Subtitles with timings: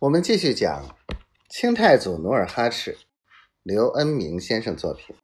[0.00, 0.96] 我们继续讲
[1.48, 2.96] 清太祖努尔哈赤，
[3.64, 5.16] 刘恩明先生作品。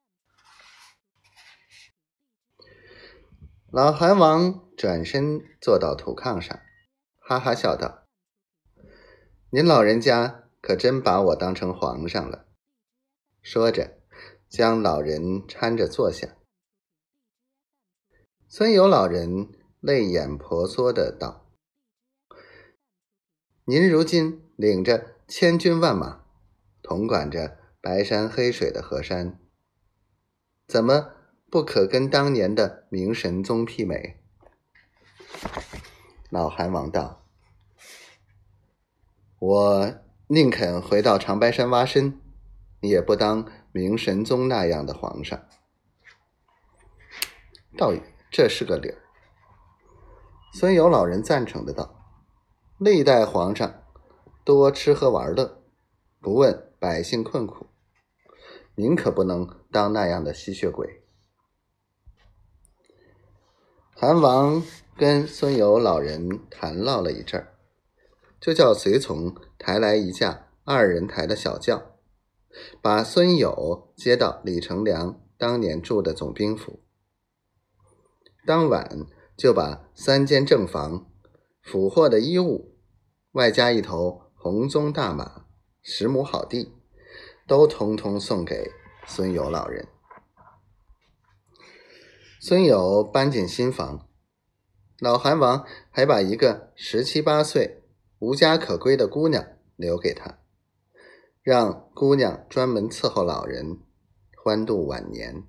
[3.71, 6.60] 老韩王转身坐到土炕上，
[7.18, 8.08] 哈哈笑道
[9.50, 12.49] ：“您老人家可真把我当成皇上了。”
[13.43, 14.01] 说着，
[14.49, 16.37] 将老人搀着坐下。
[18.48, 21.48] 孙友老人泪眼婆娑的道
[23.66, 26.20] ：“您如今……”领着千军万马，
[26.80, 29.38] 统管着白山黑水的河山，
[30.68, 31.10] 怎么
[31.50, 34.20] 不可跟当年的明神宗媲美？
[36.30, 37.26] 老韩王道
[39.40, 39.95] ：“我
[40.28, 42.20] 宁肯回到长白山挖参，
[42.80, 45.48] 也不当明神宗那样的皇上。”
[47.76, 48.00] 道爷，
[48.30, 49.02] 这是个理儿。
[50.52, 52.04] 孙友老人赞成的道
[52.78, 53.74] ：“历代皇上。”
[54.44, 55.62] 多吃喝玩乐，
[56.20, 57.68] 不问百姓困苦。
[58.74, 61.02] 您可不能当那样的吸血鬼。
[63.95, 64.62] 韩王
[64.98, 67.55] 跟孙友老人谈唠了一阵儿，
[68.39, 71.97] 就叫随从抬来一架二人抬的小轿，
[72.83, 76.81] 把孙友接到李成梁当年住的总兵府。
[78.45, 79.06] 当晚
[79.39, 81.11] 就把三间正房、
[81.62, 82.77] 俘获的衣物，
[83.33, 84.23] 外加一头。
[84.45, 85.47] 红鬃大马，
[85.81, 86.70] 十亩好地，
[87.47, 88.70] 都通通送给
[89.06, 89.89] 孙友老人。
[92.42, 94.06] 孙友搬进新房，
[94.98, 97.83] 老韩王还把一个十七八岁、
[98.19, 99.42] 无家可归的姑娘
[99.77, 100.41] 留给他，
[101.41, 103.79] 让姑娘专门伺候老人，
[104.36, 105.45] 欢度晚年。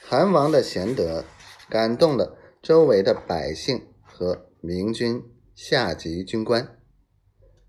[0.00, 1.24] 韩王的贤德
[1.68, 5.28] 感动了周围的百姓和明君。
[5.62, 6.80] 下级军官。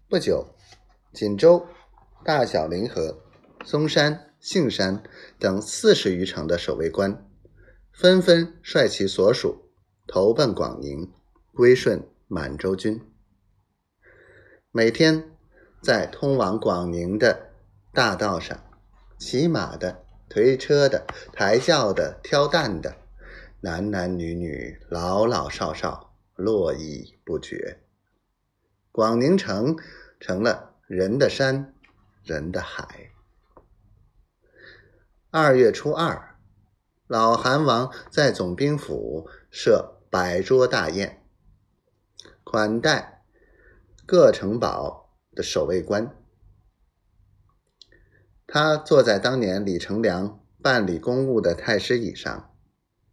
[0.07, 0.55] 不久，
[1.11, 1.67] 锦州、
[2.23, 3.21] 大小凌河、
[3.65, 5.03] 嵩山、杏山
[5.37, 7.29] 等四十余城的守卫官，
[7.91, 9.73] 纷纷率其所属
[10.07, 11.11] 投奔广宁，
[11.53, 12.97] 归顺满洲军。
[14.71, 15.35] 每天
[15.83, 17.51] 在通往广宁的
[17.91, 18.57] 大道上，
[19.19, 22.95] 骑马的、推车的、抬轿的、挑担的，
[23.59, 26.10] 男男女女、老老少少。
[26.41, 27.83] 络绎不绝，
[28.91, 29.77] 广宁城
[30.19, 31.73] 成了人的山，
[32.23, 33.11] 人的海。
[35.29, 36.35] 二月初二，
[37.07, 41.23] 老韩王在总兵府设百桌大宴，
[42.43, 43.23] 款待
[44.05, 46.17] 各城堡的守卫官。
[48.45, 52.53] 他坐在当年李成梁办理公务的太师椅上，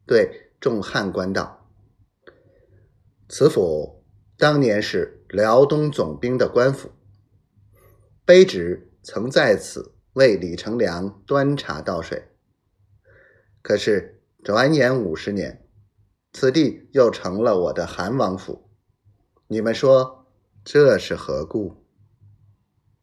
[0.05, 1.58] 对众汉官道。
[3.31, 4.06] 此府
[4.39, 6.91] 当年是辽东总兵的官府，
[8.25, 12.28] 卑职曾在此为李成梁端茶倒水。
[13.61, 15.69] 可是转眼五十年，
[16.33, 18.71] 此地又成了我的韩王府，
[19.49, 20.27] 你们说
[20.65, 21.84] 这是何故？